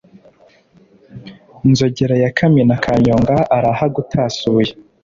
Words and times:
Nzogera 1.69 2.15
ya 2.23 2.29
Kamina 2.37 2.75
ka 2.83 2.93
Nyonga 3.05 3.37
arahagutasuye. 3.57 4.71